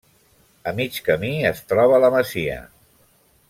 [0.71, 2.57] A mig camí es troba la masia.